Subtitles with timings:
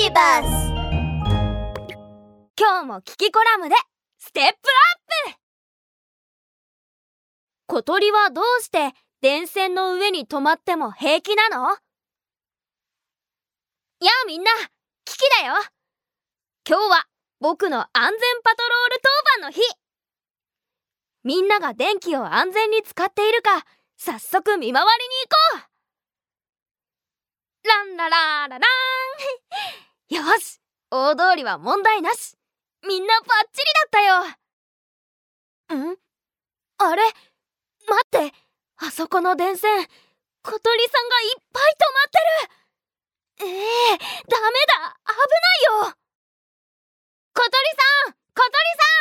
[0.00, 0.46] ビバス
[2.56, 3.74] 今日もキキコラムで
[4.18, 4.52] ステップアッ
[5.32, 5.38] プ。
[7.66, 11.64] 小鳥はどうして電線の上に止まっても平気なの？
[11.64, 11.72] や
[14.22, 14.52] あみんな
[15.04, 15.54] キキだよ。
[16.68, 17.04] 今日は
[17.40, 18.12] 僕の安全
[18.44, 19.60] パトロール当番の日。
[21.24, 25.14] みんなが電気を安全に使っているか早速見回りに
[25.54, 25.66] 行こ
[27.64, 28.60] うランララララン
[30.08, 30.60] よし
[30.90, 32.36] 大通りは問題なし。
[32.86, 35.92] みんなバッチリだったよ。
[35.92, 35.96] ん？
[36.78, 37.02] あれ？
[37.86, 38.34] 待って。
[38.76, 39.86] あそこの電線
[40.42, 43.50] 小鳥さんがいっぱい止まってる。
[43.50, 44.96] ええー、ダメだ。
[45.04, 45.22] 危な
[45.84, 45.94] いよ。
[47.34, 48.52] 小鳥さん小鳥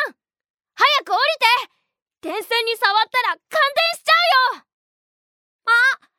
[0.06, 0.16] さん
[0.76, 1.22] 早く降り
[1.68, 1.78] て。
[2.20, 3.52] 電線に触ったら感電
[3.96, 4.14] しちゃ
[4.56, 4.66] うよ
[5.68, 5.72] あ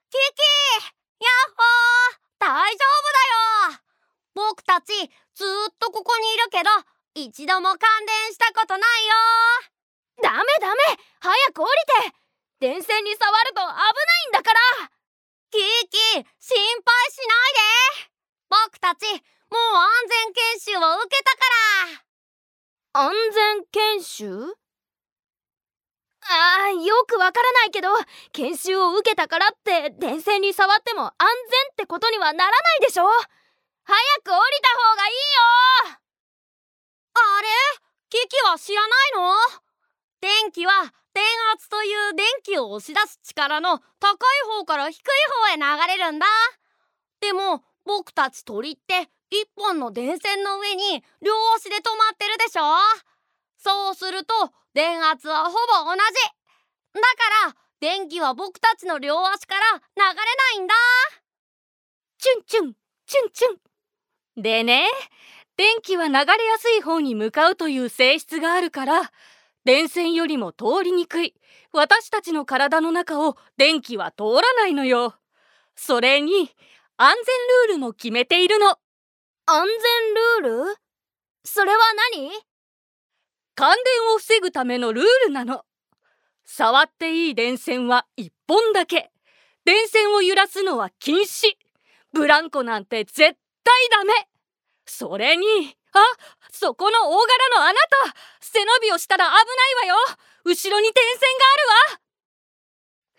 [0.09, 0.41] キキ
[1.25, 3.19] やっほー大丈夫だ
[3.75, 6.71] よ僕たちずっとここにいるけど
[7.15, 9.15] 一度も感電したことないよ。
[10.21, 10.83] ダメダメ
[11.21, 11.71] 早く降り
[12.11, 12.17] て。
[12.59, 14.91] 電線に触ると危ないんだから。
[15.53, 16.59] キキ心配
[17.07, 18.11] しないで。
[18.51, 19.91] 僕たちもう安
[20.27, 21.39] 全研修を受けたか
[22.95, 23.07] ら。
[23.07, 24.57] 安全研修？
[26.31, 27.89] ああよくわからないけど
[28.33, 31.29] 研修を受けたからって電線に触っても安全
[31.73, 33.05] ってことにはならないでしょ
[33.89, 35.97] 早く降りた方がいいよ。
[37.17, 37.49] あれ？
[38.11, 39.33] キキは知らないの？
[40.21, 45.03] 電気は電圧という電気を押し出す力の高い方から低い
[45.49, 45.63] 方へ流
[45.97, 46.27] れるんだ。
[47.23, 52.77] でも僕たち鳥って一本の電線の上に両足で止まってるでしょ？
[53.57, 54.35] そうすると
[54.75, 55.57] 電圧はほぼ
[55.89, 55.99] 同じ。
[56.93, 60.75] だから電気は僕たちの両足から流れないんだ。
[62.19, 62.75] チュンチュン
[63.07, 63.57] チュンチュン
[64.41, 64.87] でね
[65.57, 66.27] 電気は流れや
[66.59, 69.11] すい方に向かうという性質があるから
[69.65, 71.35] 電線よりも通りにくい。
[71.73, 75.15] 私たちの体の中を電気は通らないのよ。
[75.77, 76.51] それに
[76.97, 77.15] 安
[77.67, 78.79] 全ルールも決めているの。
[79.45, 79.67] 安
[80.41, 80.77] 全ルール？
[81.45, 81.79] それは
[82.15, 82.31] 何？
[83.55, 85.65] 感電を防ぐためのルールなの。
[86.45, 89.11] 触っていい電線は1本だけ。
[89.65, 91.57] 電線を揺らすのは禁止。
[92.13, 93.37] ブランコなんて絶対
[93.91, 94.13] ダメ
[94.89, 95.45] それに
[95.93, 95.99] あ
[96.51, 99.37] そこの大柄のあなた背伸びをしたら危な
[99.87, 99.97] いわよ。
[100.45, 102.01] 後ろに電線があるわ。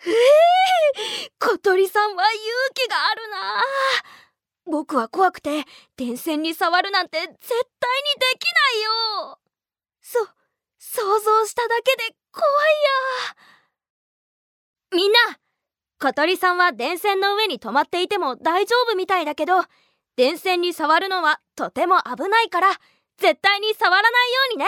[0.05, 2.43] ええー、小鳥さんは勇
[2.73, 3.63] 気があるな。
[4.65, 5.65] 僕は怖くて
[5.97, 7.59] 電線に触るなんて絶対にで
[8.39, 9.39] きないよ。
[10.01, 10.19] そ
[10.79, 12.51] 想像しただけで怖い
[14.91, 14.97] や。
[14.97, 15.19] みんな
[15.99, 19.63] 小鳥さんは電線の上に止まっていても大丈夫みたいだけど
[20.19, 22.67] 電線に触るのはとても危ないから
[23.19, 24.15] 絶対に触らないよ
[24.51, 24.65] うにね。